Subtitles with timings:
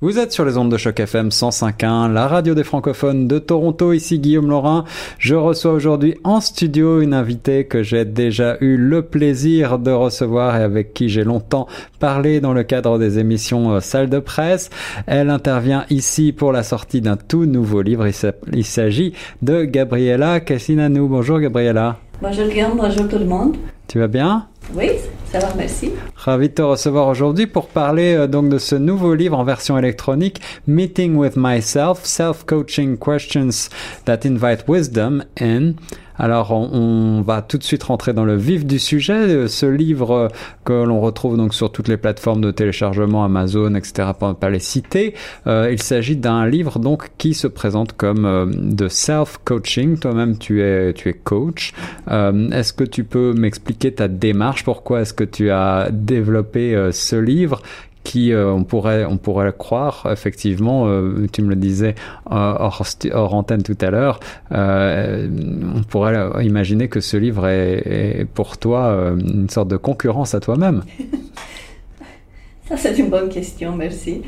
[0.00, 3.92] Vous êtes sur les ondes de choc FM 105.1, la radio des francophones de Toronto.
[3.92, 4.84] Ici Guillaume Laurin.
[5.18, 10.56] Je reçois aujourd'hui en studio une invitée que j'ai déjà eu le plaisir de recevoir
[10.56, 11.66] et avec qui j'ai longtemps
[11.98, 14.70] parlé dans le cadre des émissions euh, Salle de presse.
[15.08, 18.06] Elle intervient ici pour la sortie d'un tout nouveau livre.
[18.52, 21.08] Il s'agit de Gabriela Cassinanou.
[21.08, 21.96] Bonjour Gabriela.
[22.22, 23.56] Bonjour Guillaume, bonjour tout le monde.
[23.88, 24.46] Tu vas bien?
[24.76, 24.90] Oui,
[25.30, 25.92] ça va, merci.
[26.16, 29.76] Ravi de te recevoir aujourd'hui pour parler euh, donc de ce nouveau livre en version
[29.78, 33.68] électronique, Meeting with Myself, Self-Coaching Questions
[34.06, 35.74] that Invite Wisdom in
[36.18, 39.12] alors on, va tout de suite rentrer dans le vif du sujet.
[39.12, 40.28] Euh, ce livre euh,
[40.64, 44.10] que l'on retrouve donc sur toutes les plateformes de téléchargement, Amazon, etc.
[44.18, 45.14] pour ne pas les citer.
[45.46, 49.98] Euh, il s'agit d'un livre donc qui se présente comme de self-coaching.
[49.98, 51.72] Toi-même tu es tu es coach.
[52.08, 54.64] est-ce que tu peux m'expliquer ta démarche?
[54.64, 57.62] Pourquoi est-ce que tu as développé ce livre?
[58.04, 61.94] Qui euh, on pourrait on pourrait croire effectivement euh, tu me le disais
[62.30, 69.14] euh, hors, antenne tout à l'heure on pourrait imaginer que ce livre est, pour toi
[69.18, 70.82] une sorte de concurrence à toi-même
[72.68, 74.22] ça c'est une bonne question merci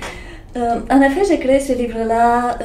[0.57, 2.59] en effet j'ai créé ce livre là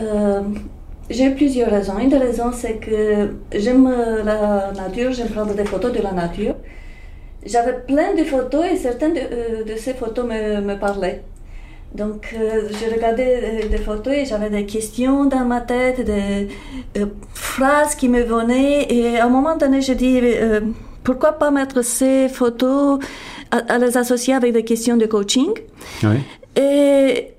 [1.07, 1.99] j'ai plusieurs raisons.
[1.99, 3.87] Une des raisons, c'est que j'aime
[4.25, 6.55] la nature, j'aime prendre des photos de la nature.
[7.45, 11.23] J'avais plein de photos et certaines de, euh, ces photos me, me parlaient.
[11.93, 16.47] Donc, euh, je regardais euh, des photos et j'avais des questions dans ma tête, des
[17.33, 18.87] phrases qui me venaient.
[18.89, 20.19] Et à un moment donné, je dis,
[21.03, 22.99] pourquoi pas mettre ces photos
[23.51, 25.51] à, les associer avec des questions de coaching?
[26.03, 26.17] Oui.
[26.57, 27.33] Et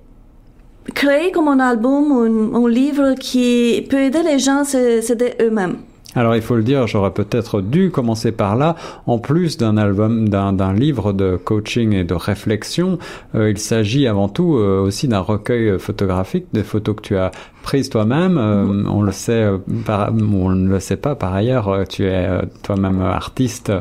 [0.95, 5.79] créer comme un album, un, un livre qui peut aider les gens à s'aider eux-mêmes.
[6.17, 8.75] Alors il faut le dire, j'aurais peut-être dû commencer par là.
[9.07, 12.99] En plus d'un album, d'un livre de coaching et de réflexion,
[13.35, 17.31] euh, il s'agit avant tout euh, aussi d'un recueil photographique, des photos que tu as
[17.67, 18.39] prise toi-même.
[18.39, 21.69] Euh, on le sait, euh, on ne le sait pas par ailleurs.
[21.69, 22.25] Euh, tu es
[22.63, 23.73] toi-même artiste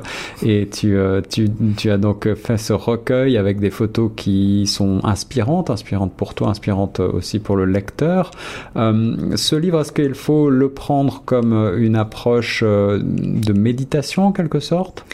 [0.42, 6.34] et tu as donc fait ce recueil avec des photos qui sont inspirantes, inspirantes pour
[6.34, 8.32] toi, inspirantes aussi pour le lecteur.
[8.76, 15.06] ce livre, est-ce qu'il faut le prendre comme une approche de méditation en quelque sorte?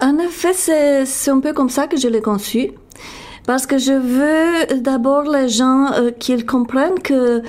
[0.00, 2.72] En effet, c'est un peu comme ça que je l'ai conçu.
[3.46, 7.42] Parce que je veux d'abord les gens euh, qu'ils comprennent que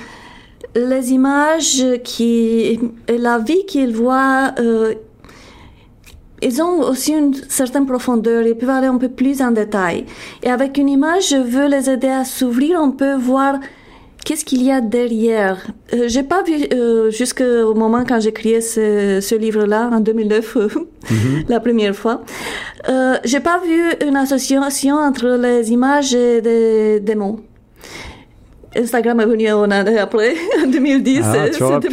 [0.74, 4.94] les images qui, la vie qu'ils voient, euh,
[6.40, 10.06] ils ont aussi une certaine profondeur, ils peuvent aller un peu plus en détail.
[10.42, 13.60] Et avec une image, je veux les aider à s'ouvrir un peu, voir
[14.24, 19.20] qu'est-ce qu'il y a derrière euh, J'ai pas vu euh, jusqu'au moment quand créé ce,
[19.20, 20.58] ce livre-là en 2009,
[21.10, 21.44] mhm.
[21.48, 22.22] la première fois.
[22.88, 27.40] Euh, j'ai pas vu une association entre les images et des, des mots.
[28.76, 31.88] Instagram est venu en année après, en 2010, ah, tu, aurais pu,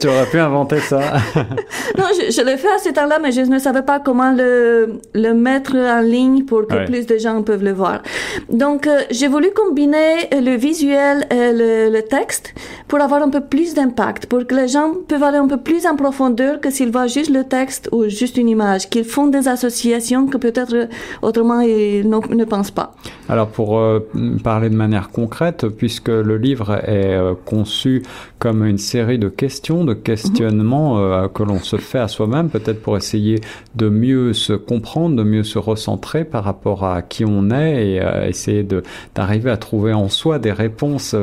[0.00, 1.00] tu aurais pu inventer ça.
[1.98, 5.32] non, je, l'ai fait à ce temps-là, mais je ne savais pas comment le, le
[5.32, 8.02] mettre en ligne pour que plus de gens peuvent le voir.
[8.50, 12.54] Donc, euh, j'ai voulu combiner le visuel et le, le, texte
[12.88, 15.86] pour avoir un peu plus d'impact, pour que les gens peuvent aller un peu plus
[15.86, 19.48] en profondeur que s'ils voient juste le texte ou juste une image, qu'ils font des
[19.48, 20.88] associations que peut-être
[21.22, 22.94] autrement ils ne pensent pas.
[23.28, 24.00] Alors, pour euh,
[24.42, 28.02] parler de manière concrète, puisque le livre est euh, conçu
[28.38, 32.82] comme une série de questions, de questionnements euh, que l'on se fait à soi-même, peut-être
[32.82, 33.40] pour essayer
[33.74, 38.02] de mieux se comprendre, de mieux se recentrer par rapport à qui on est et
[38.02, 38.66] euh, essayer
[39.14, 41.14] d'arriver à trouver en soi des réponses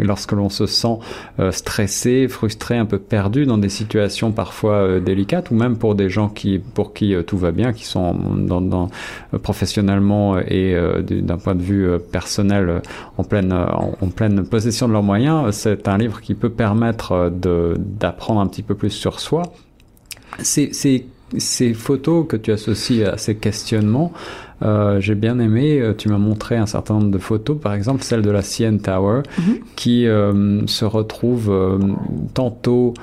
[0.00, 0.98] lorsque l'on se sent
[1.50, 6.28] stressé, frustré, un peu perdu dans des situations parfois délicates ou même pour des gens
[6.28, 8.88] qui pour qui tout va bien, qui sont dans, dans
[9.42, 12.82] professionnellement et d'un point de vue personnel
[13.18, 17.30] en pleine en pleine pleine possession de leurs moyens, c'est un livre qui peut permettre
[17.44, 19.42] euh, d'apprendre un petit peu plus sur soi.
[20.38, 21.08] Ces,
[21.74, 24.12] photos que tu associes à ces questionnements,
[24.62, 28.04] euh, j'ai bien aimé, euh, tu m'as montré un certain nombre de photos, par exemple
[28.04, 29.60] celle de la CN Tower, mm-hmm.
[29.74, 31.78] qui euh, se retrouve euh,
[32.32, 32.94] tantôt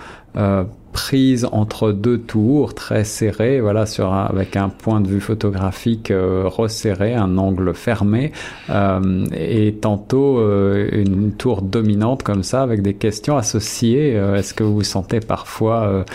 [0.92, 6.44] prise entre deux tours très serrées, voilà, sur avec un point de vue photographique euh,
[6.46, 8.32] resserré, un angle fermé,
[8.70, 14.14] euh, et tantôt euh, une tour dominante comme ça avec des questions associées.
[14.14, 16.06] Est-ce que vous vous sentez parfois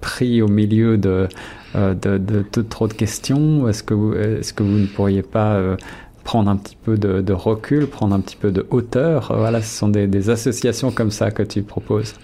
[0.00, 1.28] pris au milieu de
[1.74, 5.76] de, de, de, trop de questions Est-ce que vous, est-ce que vous ne pourriez pas
[6.24, 9.32] prendre un petit peu de, recul, prendre un petit peu de hauteur.
[9.36, 12.14] Voilà, ce sont des, associations comme ça que tu proposes.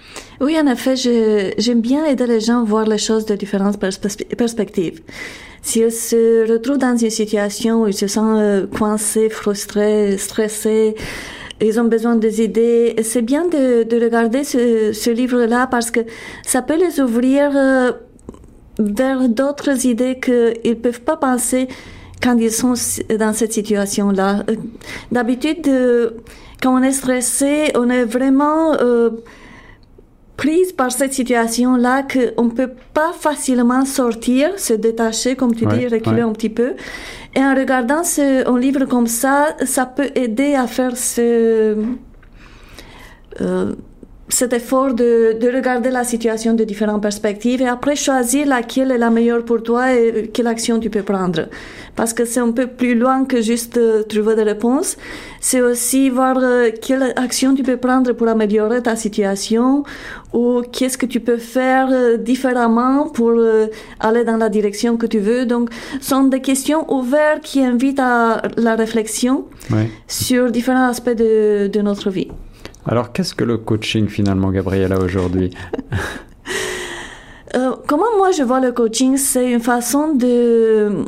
[0.40, 0.96] Oui, en effet,
[1.58, 5.02] j'aime bien aider les gens à voir les choses de différentes perspectives.
[5.62, 10.94] S'ils se retrouvent dans une situation où ils se sentent euh, coincés, frustrés, stressés,
[11.60, 12.94] ils ont besoin des idées.
[13.02, 16.00] C'est bien de, de regarder ce, livre-là parce que
[16.44, 17.92] ça peut les ouvrir euh,
[18.78, 21.66] vers d'autres idées qu'ils peuvent pas penser
[22.22, 22.74] quand ils sont
[23.18, 24.44] dans cette situation-là.
[24.48, 24.56] Euh,
[25.12, 25.66] d'habitude,
[26.62, 29.10] quand on est stressé, on est vraiment euh,
[30.36, 35.86] prise par cette situation-là qu'on ne peut pas facilement sortir, se détacher, comme tu dis,
[35.86, 36.74] reculer un petit peu.
[37.34, 41.76] Et en regardant ce, un livre comme ça, ça peut aider à faire ce...
[43.40, 43.74] Euh,
[44.28, 48.98] cet effort de, de, regarder la situation de différentes perspectives et après choisir laquelle est
[48.98, 51.48] la meilleure pour toi et quelle action tu peux prendre.
[51.94, 54.96] Parce que c'est un peu plus loin que juste euh, trouver des réponses.
[55.40, 59.84] C'est aussi voir euh, quelle action tu peux prendre pour améliorer ta situation
[60.32, 63.32] ou qu'est-ce que tu peux faire euh, différemment pour
[64.00, 65.46] aller dans la direction que tu veux.
[65.46, 65.70] Donc,
[66.00, 69.44] ce sont des questions ouvertes qui invitent à la réflexion
[70.08, 72.28] sur différents aspects de, de notre vie.
[72.88, 75.50] Alors, qu'est-ce que le coaching finalement, Gabriela, aujourd'hui
[77.56, 81.04] euh, Comment moi je vois le coaching C'est une façon de euh,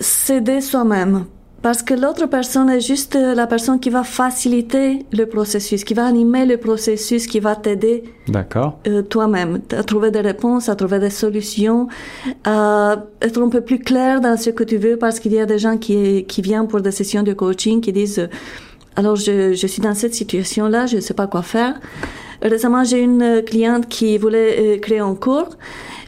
[0.00, 1.26] s'aider soi-même.
[1.60, 6.06] Parce que l'autre personne est juste la personne qui va faciliter le processus, qui va
[6.06, 8.04] animer le processus, qui va t'aider
[8.86, 9.60] euh, toi-même.
[9.72, 11.88] À trouver des réponses, à trouver des solutions,
[12.44, 15.46] à être un peu plus clair dans ce que tu veux, parce qu'il y a
[15.46, 18.28] des gens qui, qui viennent pour des sessions de coaching qui disent
[18.98, 21.74] alors, je, je suis dans cette situation-là, je ne sais pas quoi faire.
[22.42, 25.50] Récemment, j'ai une cliente qui voulait euh, créer un cours,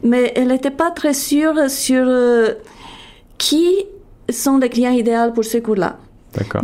[0.02, 2.54] mais elle n'était pas très sûre sur euh,
[3.38, 3.69] qui
[4.28, 5.98] sont les clients idéaux pour ce cours-là.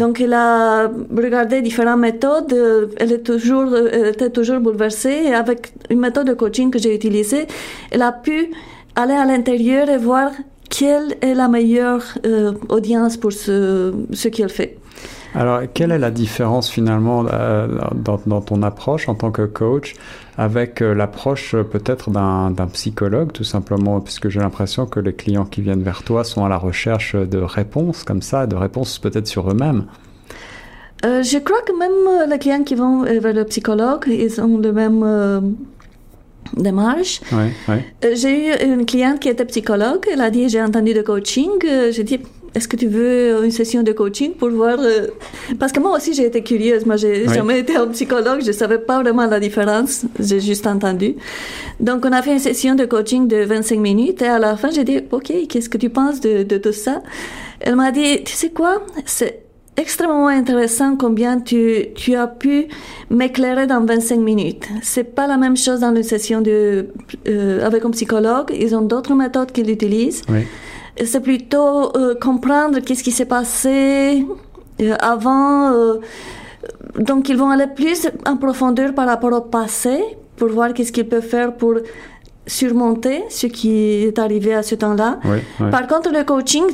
[0.00, 2.52] Donc, elle a regardé différentes méthodes.
[2.96, 5.26] Elle, est toujours, elle était toujours bouleversée.
[5.28, 7.46] Et avec une méthode de coaching que j'ai utilisée,
[7.92, 8.50] elle a pu
[8.96, 10.32] aller à l'intérieur et voir
[10.70, 14.76] quelle est la meilleure euh, audience pour ce, ce qu'elle fait.
[15.34, 19.94] Alors, quelle est la différence finalement euh, dans, ton approche en tant que coach
[20.38, 25.44] avec euh, l'approche euh, peut-être d'un psychologue, tout simplement, puisque j'ai l'impression que les clients
[25.44, 29.26] qui viennent vers toi sont à la recherche de réponses comme ça, de réponses peut-être
[29.26, 29.84] sur eux-mêmes.
[31.02, 35.56] Je crois que même les clients qui vont vers le psychologue, ils ont le même
[36.56, 37.20] démarche.
[38.14, 41.50] j'ai eu une cliente qui était psychologue, elle a dit j'ai entendu de coaching,
[41.90, 42.18] j'ai dit
[42.54, 45.08] est-ce que tu veux une session de coaching pour voir euh,
[45.58, 46.86] Parce que moi aussi j'ai été curieuse.
[46.86, 50.04] Moi j'ai jamais été un psychologue, je savais pas vraiment la différence.
[50.18, 51.16] J'ai juste entendu.
[51.80, 54.70] Donc on a fait une session de coaching de 25 minutes et à la fin
[54.70, 57.02] j'ai dit ok qu'est-ce que tu penses de, de tout ça?
[57.60, 58.82] Elle m'a dit tu sais quoi?
[59.04, 59.42] C'est
[59.76, 62.66] extrêmement intéressant combien tu, tu as pu
[63.10, 64.66] m'éclairer dans 25 minutes.
[64.82, 66.88] C'est pas la même chose dans une session de,
[67.28, 68.50] euh, avec un psychologue.
[68.58, 70.22] Ils ont d'autres méthodes qu'ils utilisent.
[70.28, 70.46] Oui
[71.04, 74.26] c'est plutôt euh, comprendre qu'est-ce qui s'est passé
[74.80, 75.72] euh, avant.
[75.72, 76.00] Euh,
[76.98, 80.02] donc, ils vont aller plus en profondeur par rapport au passé
[80.36, 81.74] pour voir qu'est-ce qu'ils peuvent faire pour
[82.46, 85.18] surmonter ce qui est arrivé à ce temps-là.
[85.58, 86.64] Par contre, le coaching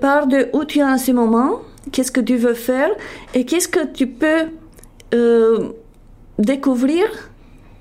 [0.00, 1.60] part de où tu es en ce moment,
[1.92, 2.88] qu'est-ce que tu veux faire
[3.34, 4.48] et qu'est-ce que tu peux
[6.38, 7.27] découvrir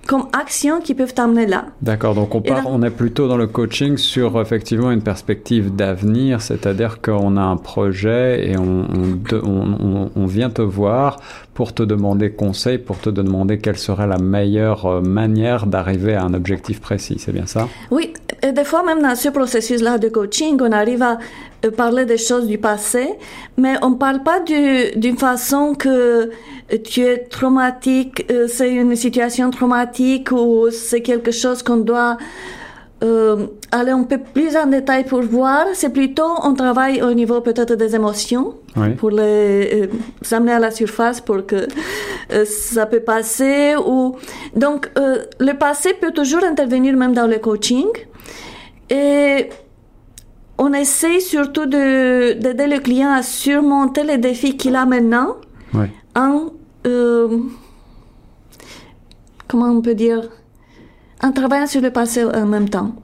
[0.07, 1.65] comme actions qui peuvent t'amener là.
[1.81, 6.42] D'accord, donc on, part, on est plutôt dans le coaching sur effectivement une perspective d'avenir,
[6.42, 8.88] c'est-à-dire qu'on a un projet et on,
[9.31, 11.18] on, on, vient te voir
[11.54, 16.24] pour te demander conseil, pour te demander quelle serait la meilleure euh, manière d'arriver à
[16.24, 17.17] un objectif précis.
[17.20, 17.67] C'est bien ça?
[17.91, 18.13] Oui,
[18.44, 21.17] et des fois même dans ce processus-là de coaching, on arrive à
[21.65, 23.10] euh, parler des choses du passé,
[23.58, 26.29] mais on ne parle pas d'une façon que
[26.84, 32.17] tu es traumatique, euh, c'est une situation traumatique ou c'est quelque chose qu'on doit
[33.03, 37.41] euh, aller un peu plus en détail pour voir, c'est plutôt on travaille au niveau
[37.41, 38.56] peut-être des émotions
[38.98, 41.67] pour les euh, amener à la surface pour que
[42.34, 44.15] euh, ça peut passer ou
[44.56, 47.88] donc euh, le passé peut toujours intervenir même dans le coaching
[48.89, 49.50] et
[50.58, 55.36] on essaie surtout de d'aider le client à surmonter les défis qu'il a maintenant
[56.15, 56.48] en
[59.48, 60.22] comment on peut dire
[61.24, 62.96] en travaillant sur le passé en même temps.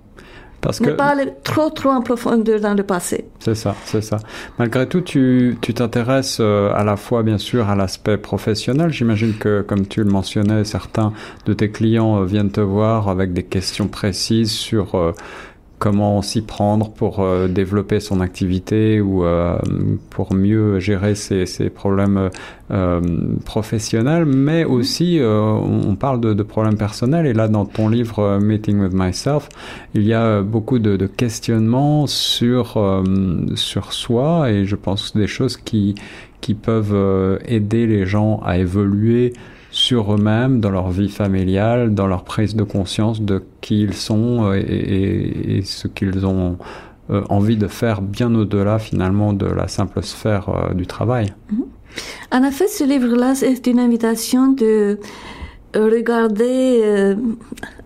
[0.64, 3.26] Parce ne pas aller trop trop en profondeur dans le passé.
[3.40, 4.20] C'est ça, c'est ça.
[4.58, 8.90] Malgré tout, tu t'intéresses euh, à la fois bien sûr à l'aspect professionnel.
[8.90, 11.12] J'imagine que, comme tu le mentionnais, certains
[11.46, 15.12] de tes clients euh, viennent te voir avec des questions précises sur euh,
[15.84, 19.26] comment s'y prendre pour développer son activité ou
[20.10, 22.30] pour mieux gérer ses, ses problèmes
[23.44, 27.26] professionnels, mais aussi on parle de, de, problèmes personnels.
[27.26, 29.50] Et là, dans ton livre Meeting with Myself,
[29.94, 33.04] il y a beaucoup de, de questionnements sur
[33.56, 34.52] sur soi.
[34.52, 35.96] Et je pense des choses qui
[36.40, 39.34] qui peuvent aider les gens à évoluer
[39.74, 44.52] sur eux-mêmes, dans leur vie familiale, dans leur prise de conscience de qui ils sont
[44.52, 46.58] euh, et, ce qu'ils ont
[47.10, 51.34] euh, envie de faire bien au-delà finalement de la simple sphère euh, du travail.
[51.52, 51.64] Mhm.
[52.32, 55.00] En effet, ce livre-là, c'est une invitation de
[55.76, 57.16] regarder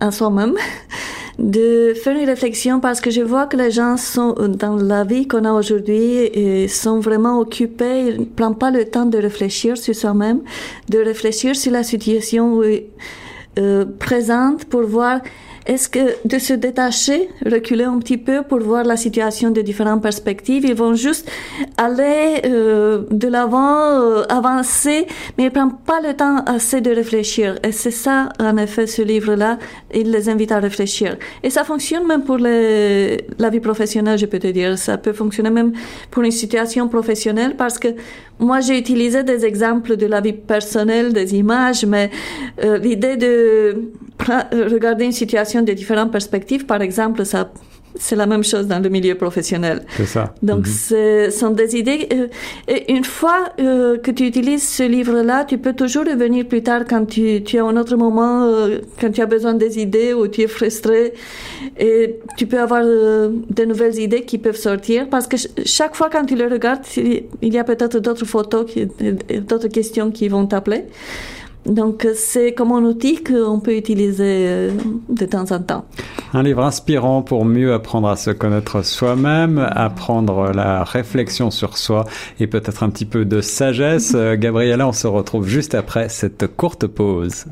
[0.00, 0.54] en soi-même
[1.38, 5.28] de faire une réflexion parce que je vois que les gens sont dans la vie
[5.28, 9.76] qu'on a aujourd'hui et sont vraiment occupés, ils ne prennent pas le temps de réfléchir
[9.76, 10.40] sur soi-même,
[10.88, 12.60] de réfléchir sur la situation
[13.58, 15.20] euh, présente pour voir
[15.68, 20.02] est-ce que de se détacher, reculer un petit peu pour voir la situation de différentes
[20.02, 21.30] perspectives, ils vont juste
[21.76, 25.06] aller euh, de l'avant, euh, avancer,
[25.36, 27.58] mais ils prennent pas le temps assez de réfléchir.
[27.62, 29.58] Et c'est ça, en effet, ce livre-là,
[29.94, 31.18] il les invite à réfléchir.
[31.42, 34.78] Et ça fonctionne même pour les, la vie professionnelle, je peux te dire.
[34.78, 35.72] Ça peut fonctionner même
[36.10, 37.88] pour une situation professionnelle parce que
[38.40, 42.10] moi, j'ai utilisé des exemples de la vie personnelle, des images, mais
[42.62, 43.90] euh, l'idée de
[44.72, 47.50] regarder une situation de différentes perspectives, par exemple, ça
[47.98, 49.84] c'est la même chose dans le milieu professionnel.
[49.96, 50.34] C'est ça.
[50.42, 50.72] Donc, mhm.
[50.72, 52.08] ce sont des idées.
[52.12, 52.28] Euh,
[52.66, 56.82] et une fois euh, que tu utilises ce livre-là, tu peux toujours revenir plus tard
[56.88, 60.28] quand tu, tu as un autre moment, euh, quand tu as besoin des idées ou
[60.28, 61.12] tu es frustré.
[61.78, 66.24] Et tu peux avoir de nouvelles idées qui peuvent sortir parce que chaque fois quand
[66.24, 68.66] tu le regardes, il y a peut-être d'autres photos,
[69.48, 70.84] d'autres questions qui vont t'appeler.
[71.66, 74.70] Donc c'est comme un outil qu'on peut utiliser euh,
[75.08, 75.84] de temps en temps.
[76.32, 82.04] Un livre inspirant pour mieux apprendre à se connaître soi-même, apprendre la réflexion sur soi
[82.40, 84.12] et peut-être un petit peu de sagesse.
[84.14, 87.46] Euh, Gabriella, on se retrouve juste après cette courte pause.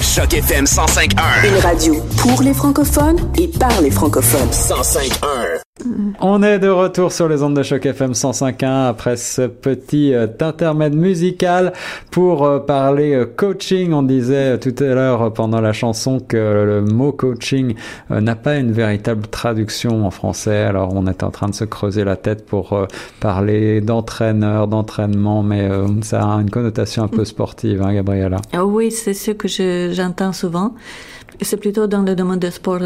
[0.00, 4.50] Choc FM 105.1 Une radio pour les francophones et par les francophones.
[4.50, 5.62] 105.1
[6.20, 10.26] on est de retour sur les ondes de choc FM 105.1 après ce petit euh,
[10.40, 11.72] intermède musical
[12.10, 13.92] pour euh, parler euh, coaching.
[13.92, 17.74] On disait tout à l'heure pendant la chanson que le mot coaching
[18.10, 20.62] n'a pas une véritable traduction en français.
[20.62, 22.86] Alors on est en train de se creuser la tête pour
[23.20, 25.68] parler d'entraîneur, d'entraînement, mais
[26.02, 28.38] ça a une connotation un peu sportive, hein, Gabriella.
[28.52, 29.48] Ah oui, c'est ce que
[29.92, 30.74] j'entends souvent.
[31.40, 32.80] C'est plutôt dans le domaine de sport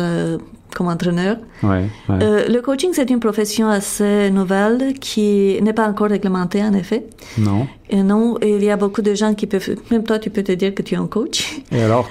[0.77, 1.39] comme entraîneur.
[1.63, 6.75] Ouais, euh, le coaching, c'est une profession assez nouvelle qui n'est pas encore réglementée, en
[6.75, 7.07] effet.
[7.39, 7.67] Non.
[7.89, 10.53] Et non, il y a beaucoup de gens qui peuvent, même toi, tu peux te
[10.53, 11.63] dire que tu es un coach.
[11.73, 12.11] Et alors,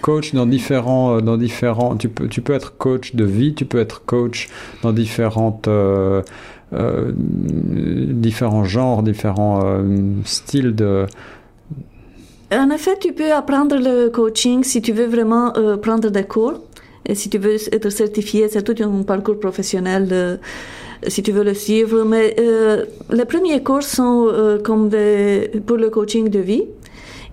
[0.00, 3.80] coach dans différents, dans différents, tu peux, tu peux être coach de vie, tu peux
[3.80, 4.48] être coach
[4.82, 6.22] dans différentes, euh,
[6.72, 9.60] euh, différents genres, différents
[10.24, 11.06] styles de,
[12.52, 16.60] en effet, tu peux apprendre le coaching si tu veux vraiment prendre des cours.
[17.12, 20.38] Et si tu veux être certifié, c'est tout un parcours professionnel euh,
[21.06, 22.04] si tu veux le suivre.
[22.04, 26.64] Mais euh, les premiers cours sont euh, comme des, pour le coaching de vie.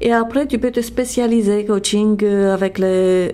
[0.02, 3.34] Et après, tu peux te spécialiser coaching avec les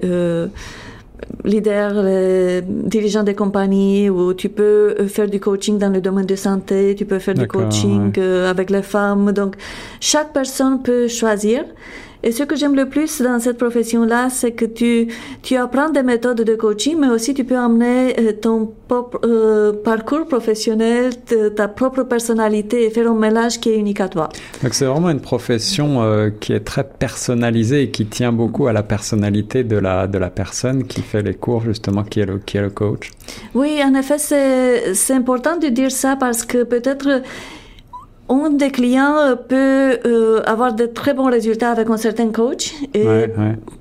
[1.43, 6.35] leaders, les dirigeants des compagnies, ou tu peux faire du coaching dans le domaine de
[6.35, 8.19] santé, tu peux faire du coaching
[8.53, 9.31] avec les femmes.
[9.31, 9.55] Donc,
[9.99, 11.65] chaque personne peut choisir.
[12.27, 15.09] Et ce que j'aime le plus dans cette profession-là, c'est que tu,
[15.43, 19.73] tu apprends des méthodes de coaching, mais aussi tu peux amener euh, ton propre, euh,
[19.73, 21.11] parcours professionnel,
[21.55, 24.29] ta propre personnalité et faire un mélange qui est unique à toi.
[24.63, 28.73] Donc c'est vraiment une profession euh, qui est très personnalisée et qui tient beaucoup à
[28.73, 32.39] la personnalité de la, de la personne qui fait les cours, justement, qui est le,
[32.39, 33.11] qui est le coach.
[33.53, 37.21] Oui, en effet, c'est important de dire ça parce que peut-être
[38.27, 42.73] un des clients euh, peut euh, avoir de très bons résultats avec un certain coach
[42.93, 43.05] et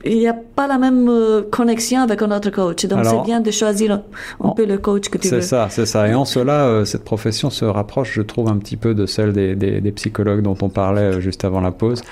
[0.05, 2.85] il n'y a pas la même euh, connexion avec un autre coach.
[2.87, 4.01] Donc c'est bien de choisir
[4.43, 5.41] un, peu le coach que tu veux.
[5.41, 6.09] C'est ça, c'est ça.
[6.09, 9.55] Et en cela, cette profession se rapproche, je trouve, un petit peu de celle des,
[9.55, 12.03] des, psychologues dont on parlait juste avant la pause.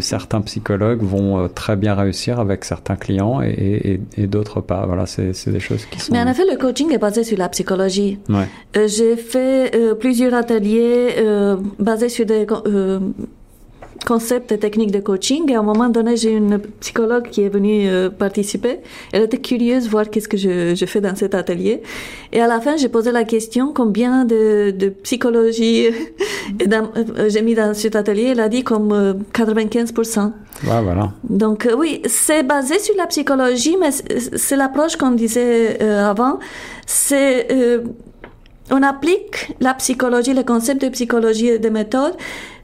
[0.00, 4.86] certains psychologues vont très bien réussir avec certains clients et, et, d'autres pas.
[4.86, 6.12] Voilà, c'est des choses qui sont...
[6.12, 8.18] Mais en effet, le coaching est basé sur la psychologie.
[8.74, 13.00] J'ai fait plusieurs ateliers euh, basé sur des euh,
[14.06, 15.50] concepts et techniques de coaching.
[15.50, 18.78] Et à un moment donné, j'ai une psychologue qui est venue euh, participer.
[19.12, 21.82] Elle était curieuse de voir qu'est-ce que je, je, fais dans cet atelier.
[22.32, 25.86] Et à la fin, j'ai posé la question combien de, de psychologie
[27.28, 28.28] j'ai mis dans cet atelier?
[28.32, 30.20] Elle a dit comme 95%.
[30.22, 31.12] Ouais, voilà.
[31.28, 36.38] Donc oui, c'est basé sur la psychologie, mais c'est l'approche qu'on disait avant.
[36.86, 37.82] C'est
[38.70, 42.14] on applique la psychologie, le concept de psychologie et de méthode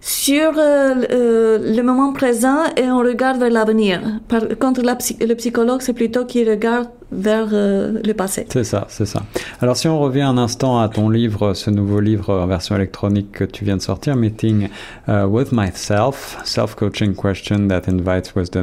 [0.01, 4.01] sur euh, euh, le moment présent et on regarde vers l'avenir.
[4.29, 8.47] Par contre, le psychologue, c'est plutôt qui regarde vers euh, le passé.
[8.49, 9.23] C'est ça, c'est ça.
[9.61, 13.33] Alors si on revient un instant à ton livre, ce nouveau livre en version électronique
[13.33, 14.69] que tu viens de sortir, Meeting
[15.09, 18.63] uh, with Myself, Self-Coaching Question that Invites Wisdom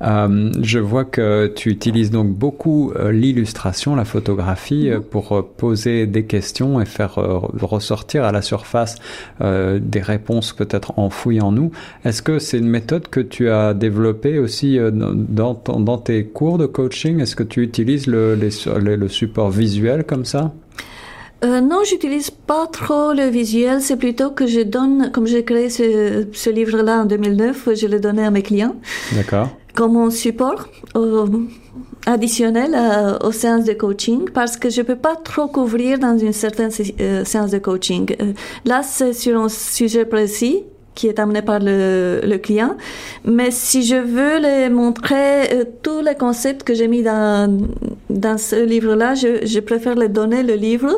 [0.00, 6.24] euh, je vois que tu utilises donc beaucoup euh, l'illustration, la photographie pour poser des
[6.24, 7.14] questions et faire
[7.60, 8.96] ressortir à la surface
[9.40, 11.72] des réponses peut-être enfouies en nous.
[12.04, 16.66] Est-ce que c'est une méthode que tu as développée aussi dans, dans tes cours de
[16.66, 17.20] coaching?
[17.20, 20.52] Est-ce que tu utilises le, le support visuel comme ça?
[21.44, 23.80] Euh, non, j'utilise pas trop le visuel.
[23.80, 28.00] C'est plutôt que je donne, comme j'ai créé ce, ce livre-là en 2009, je l'ai
[28.00, 28.74] donné à mes clients.
[29.14, 29.48] D'accord.
[29.74, 31.26] Comme un support euh,
[32.06, 36.32] additionnel euh, aux séances de coaching, parce que je peux pas trop couvrir dans une
[36.32, 36.70] certaine
[37.00, 38.16] euh, séance de coaching.
[38.64, 40.64] là, c'est sur un sujet précis
[40.98, 42.76] qui est amené par le, client.
[43.24, 47.56] Mais si je veux les montrer euh, tous les concepts que j'ai mis dans,
[48.10, 50.90] dans ce livre-là, je, préfère les donner le livre.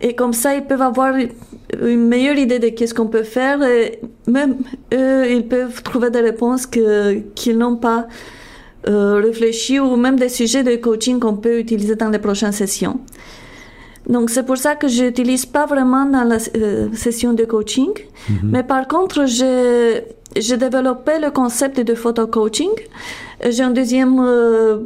[0.00, 3.62] Et comme ça, ils peuvent avoir une meilleure idée de qu'est-ce qu'on peut faire.
[3.62, 4.56] Et même
[4.92, 8.08] eux, ils peuvent trouver des réponses qu'ils n'ont pas
[8.88, 12.98] euh, réfléchi ou même des sujets de coaching qu'on peut utiliser dans les prochaines sessions.
[14.06, 17.90] Donc c'est pour ça que je n'utilise pas vraiment dans la euh, session de coaching.
[18.28, 18.36] Mhm.
[18.44, 22.70] Mais par contre, j'ai développé le concept de photo coaching.
[23.48, 24.78] J'ai un deuxième euh,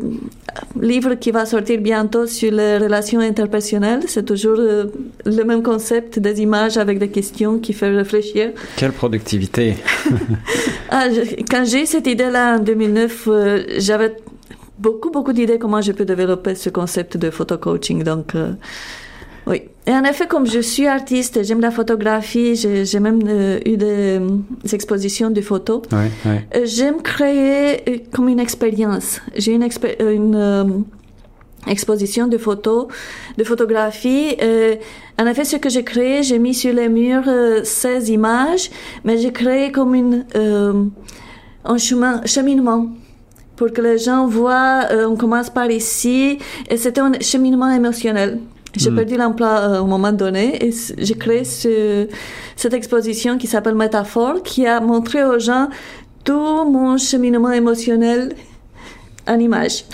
[0.81, 4.03] livre qui va sortir bientôt sur les relations interpersonnelles.
[4.07, 4.87] C'est toujours euh,
[5.27, 8.53] le même concept des images avec des questions qui fait réfléchir.
[8.77, 9.77] Quelle productivité
[10.91, 11.07] ah,
[11.51, 13.29] Quand j'ai eu cette idée-là en 2009,
[13.79, 14.17] j'avais
[14.79, 18.03] beaucoup, beaucoup d'idées comment je peux développer ce concept de photo coaching.
[18.05, 18.35] Donc,
[19.49, 19.63] oui.
[19.87, 24.21] Et en effet, comme je suis artiste, j'aime la photographie, j'ai même euh, eu des,
[24.75, 25.81] expositions de photos.
[25.91, 29.23] Euh, j'aime créer euh, comme une expérience.
[29.35, 29.67] J'ai une,
[30.01, 30.85] une
[31.67, 32.89] exposition de photos,
[33.39, 34.37] de photographies.
[35.19, 37.31] en effet, ce que j'ai créé, j'ai mis sur les murs
[37.65, 38.71] 16 images,
[39.05, 40.27] mais j'ai créé comme une,
[41.65, 42.89] un chemin, cheminement
[43.57, 48.39] pour que les gens voient, on commence par ici, et c'était un cheminement émotionnel.
[48.77, 48.97] J'ai hmm.
[48.97, 52.09] perdu l'emploi euh, au moment donné et j'ai créé ce,
[52.57, 55.69] cette exposition qui s'appelle Métaphore qui a montré aux gens
[56.25, 58.35] tout mon cheminement émotionnel
[59.27, 59.85] en images.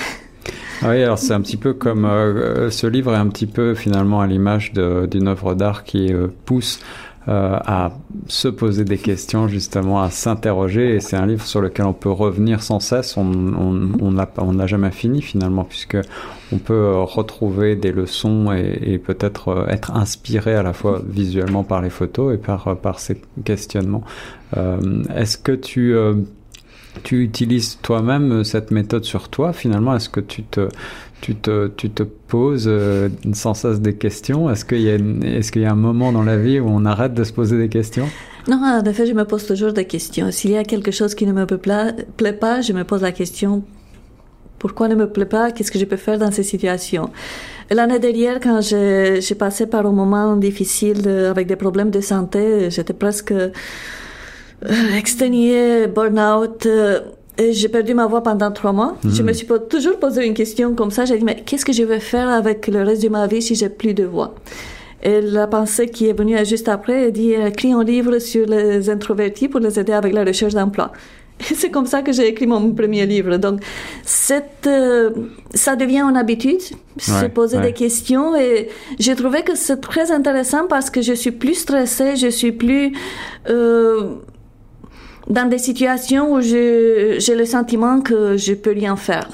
[0.82, 3.74] Ah oui, alors c'est un petit peu comme euh, ce livre est un petit peu
[3.74, 6.80] finalement à l'image d'une œuvre d'art qui euh, pousse
[7.26, 7.92] euh, à
[8.26, 10.94] se poser des questions, justement, à s'interroger.
[10.94, 13.16] Et c'est un livre sur lequel on peut revenir sans cesse.
[13.16, 15.96] On n'a on, jamais fini finalement, puisque
[16.52, 21.64] on peut euh, retrouver des leçons et, peut-être euh, être inspiré à la fois visuellement
[21.64, 24.04] par les photos et par, par ces questionnements.
[24.56, 25.94] Euh, Est-ce que tu
[27.02, 30.68] tu utilises toi-même cette méthode sur toi finalement Est-ce que tu te,
[31.20, 34.50] tu te, tu te poses euh, sans cesse des questions?
[34.50, 36.84] Est-ce qu'il y, a est qu'il y a un moment dans la vie où on
[36.84, 38.08] arrête de se poser des questions?
[38.48, 40.30] Non, en effet, je me pose toujours des questions.
[40.30, 43.62] S'il y a quelque chose qui ne me plaît pas, je me pose la question
[44.64, 45.50] pourquoi ne me plaît pas?
[45.52, 47.10] Qu'est-ce que je peux faire dans ces situations?
[47.70, 52.94] L'année dernière, quand j'ai passé par un moment difficile avec des problèmes de santé, j'étais
[52.94, 53.34] presque
[54.66, 56.66] euh, exténuée, burn-out.
[56.66, 57.00] Euh,
[57.38, 58.96] j'ai perdu ma voix pendant trois mois.
[59.04, 59.26] Je hmm.
[59.26, 61.04] me suis toujours posé une question comme ça.
[61.04, 63.54] J'ai dit, mais qu'est-ce que je vais faire avec le reste de ma vie si
[63.54, 64.34] j'ai plus de voix?
[65.02, 68.88] Et la pensée qui est venue juste après, elle dit, écris un livre sur les
[68.88, 70.92] introvertis pour les aider avec la recherche d'emploi.
[71.40, 73.36] C'est comme ça que j'ai écrit mon premier livre.
[73.36, 73.60] Donc,
[74.04, 75.10] cette, euh,
[75.52, 76.60] ça devient une habitude,
[76.96, 78.36] se poser des questions.
[78.36, 82.52] Et j'ai trouvé que c'est très intéressant parce que je suis plus stressée, je suis
[82.52, 82.92] plus...
[83.48, 84.14] Euh,
[85.28, 89.28] dans des situations où j'ai le sentiment que je peux rien faire.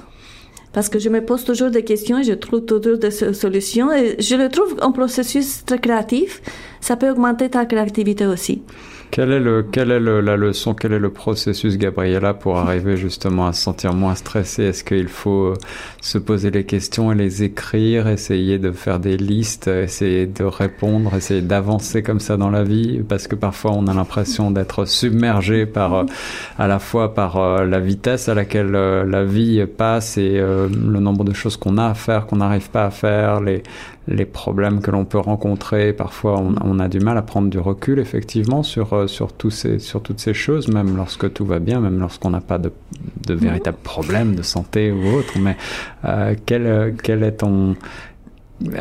[0.73, 3.93] Parce que je me pose toujours des questions et je trouve toujours des solutions.
[3.93, 6.41] Et je le trouve un processus très créatif.
[6.81, 8.63] Ça peut augmenter ta créativité aussi.
[9.11, 12.97] Quelle est, le, quelle est le, la leçon, quel est le processus, Gabriella, pour arriver
[12.97, 15.55] justement à se sentir moins stressé Est-ce qu'il faut euh,
[16.01, 21.13] se poser les questions et les écrire, essayer de faire des listes, essayer de répondre,
[21.17, 23.03] essayer d'avancer comme ça dans la vie?
[23.09, 26.05] Parce que parfois on a l'impression d'être submergé par, euh,
[26.57, 31.25] à la fois par euh, la vitesse à laquelle la vie passe et le nombre
[31.25, 33.63] de choses qu'on a à faire, qu'on n'arrive pas à faire, les,
[34.11, 35.93] les problèmes que l'on peut rencontrer.
[35.93, 39.51] Parfois, on, on, a du mal à prendre du recul, effectivement, sur, euh, sur, tous
[39.51, 42.73] ces, sur toutes ces choses, même lorsque tout va bien, même lorsqu'on n'a pas de,
[43.27, 45.35] de véritables problèmes de santé ou autre.
[45.41, 45.57] Mais
[46.05, 47.77] euh, quel, quel est ton...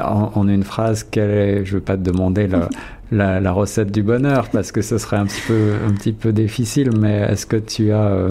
[0.02, 2.68] En, en, une phrase, quelle est, je ne veux pas te demander la,
[3.12, 6.34] la, la, recette du bonheur parce que ce serait un petit peu, un petit peu
[6.34, 8.30] difficile, mais est-ce que tu as euh,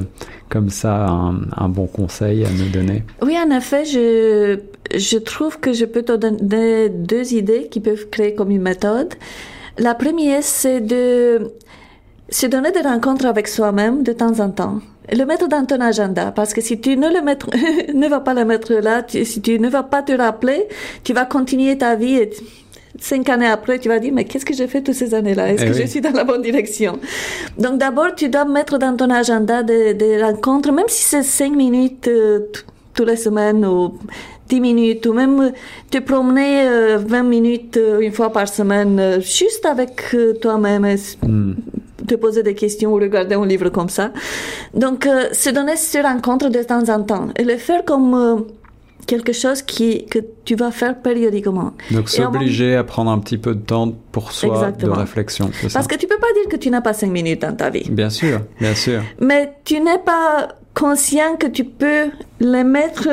[0.50, 3.02] comme ça un, un, bon conseil à nous donner?
[3.22, 4.58] Oui, en effet, je,
[4.94, 9.14] je trouve que je peux te donner deux idées qui peuvent créer comme une méthode.
[9.78, 11.52] La première, c'est de
[12.28, 14.80] se donner des rencontres avec soi-même de temps en temps.
[15.10, 17.48] Le mettre dans ton agenda, parce que si tu ne le mettre,
[17.94, 20.66] ne vas pas le mettre là, tu, si tu ne vas pas te rappeler,
[21.04, 22.30] tu vas continuer ta vie et
[22.98, 25.52] cinq années après, tu vas dire, mais qu'est-ce que j'ai fait toutes ces années-là?
[25.52, 25.82] Est-ce eh que oui.
[25.82, 26.98] je suis dans la bonne direction?
[27.58, 31.54] Donc d'abord, tu dois mettre dans ton agenda des, des rencontres, même si c'est cinq
[31.54, 32.40] minutes euh,
[32.94, 33.94] toutes les semaines ou
[34.48, 35.52] 10 minutes ou même
[35.90, 40.86] te promener euh, 20 minutes euh, une fois par semaine euh, juste avec euh, toi-même
[41.22, 41.52] mm.
[42.08, 44.10] Te poser des questions ou regarder un livre comme ça.
[44.74, 48.46] Donc euh, se donner ces rencontres de temps en temps et le faire comme
[49.08, 51.72] quelque chose qui, que tu vas faire périodiquement.
[51.90, 54.94] Donc s'obliger à prendre un petit peu de temps pour soi Exactement.
[54.94, 55.50] de réflexion.
[55.62, 55.82] Parce ça?
[55.82, 57.88] que tu peux pas dire que tu n'as pas cinq minutes dans ta vie.
[57.90, 59.00] Bien sûr, bien sûr.
[59.20, 63.08] Mais tu n'es pas conscient que tu peux les mettre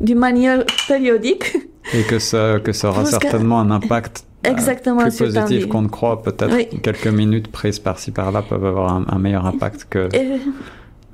[0.00, 1.56] d'une manière périodique.
[1.92, 3.68] Et que ça, que ça aura Parce certainement que...
[3.68, 6.22] un impact Exactement, euh, plus positif qu'on ne croit.
[6.22, 6.68] Peut-être oui.
[6.82, 10.08] quelques minutes prises par-ci par-là peuvent avoir un, un, meilleur impact que.
[10.14, 10.40] Et...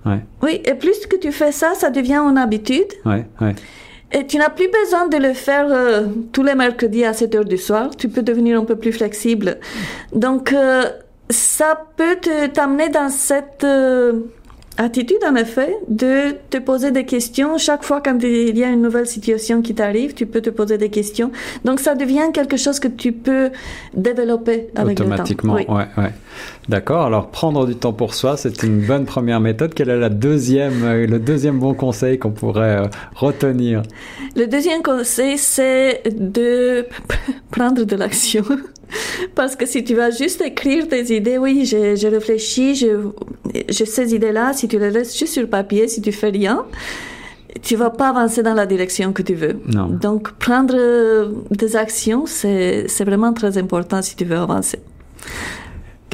[0.06, 0.20] Ouais.
[0.42, 2.88] Oui, et plus que tu fais ça, ça devient une habitude.
[3.06, 3.54] Ouais, ouais.
[4.14, 7.44] Et tu n'as plus besoin de le faire euh, tous les mercredis à 7 heures
[7.44, 7.90] du soir.
[7.96, 9.58] Tu peux devenir un peu plus flexible.
[10.14, 10.84] Donc, euh,
[11.28, 12.18] ça peut
[12.52, 14.20] t'amener dans cette euh,
[14.76, 17.58] attitude, en effet, de te poser des questions.
[17.58, 20.78] Chaque fois quand il y a une nouvelle situation qui t'arrive, tu peux te poser
[20.78, 21.30] des questions.
[21.64, 23.50] Donc, ça devient quelque chose que tu peux
[23.94, 25.74] développer avec Automatiquement, le temps.
[25.74, 25.78] Oui.
[25.78, 26.12] ouais, ouais.
[26.68, 27.06] D'accord.
[27.06, 29.74] Alors, prendre du temps pour soi, c'est une bonne première méthode.
[29.74, 33.82] Quel est la deuxième, euh, le deuxième bon conseil qu'on pourrait euh, retenir?
[34.34, 36.86] Le deuxième conseil, c'est de
[37.50, 38.44] prendre de l'action.
[39.34, 44.52] Parce que si tu vas juste écrire tes idées, oui, j'ai réfléchi, j'ai ces idées-là,
[44.52, 46.64] si tu les laisses juste sur papier, si tu fais rien,
[47.62, 49.60] tu vas pas avancer dans la direction que tu veux.
[49.66, 49.86] Non.
[49.86, 50.76] Donc, prendre
[51.50, 54.80] des actions, c'est vraiment très important si tu veux avancer.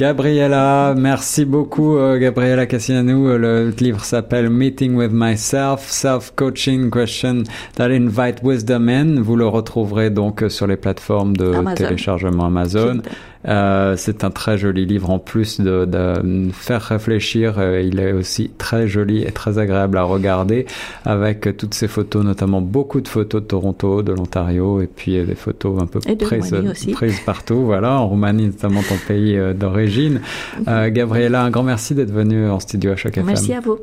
[0.01, 3.37] Gabriella, merci beaucoup euh, Gabriella Cassianou.
[3.37, 7.43] Le livre s'appelle Meeting with Myself, Self-Coaching Question
[7.75, 9.21] that Invite Wisdom In.
[9.21, 11.75] Vous le retrouverez donc sur les plateformes de Amazon.
[11.75, 13.01] téléchargement Amazon.
[13.47, 17.55] Euh, c'est un très joli livre en plus de, de faire réfléchir.
[17.57, 20.65] Euh, il est aussi très joli et très agréable à regarder
[21.05, 25.35] avec toutes ces photos, notamment beaucoup de photos de Toronto, de l'Ontario et puis des
[25.35, 26.55] photos un peu prises,
[26.93, 27.63] prises partout.
[27.65, 30.21] Voilà, en Roumanie notamment ton pays d'origine.
[30.67, 33.25] Euh, Gabriella, un grand merci d'être venue en studio à FM.
[33.25, 33.79] Merci à vous.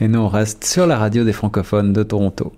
[0.00, 2.52] Et nous on reste sur la radio des francophones de Toronto.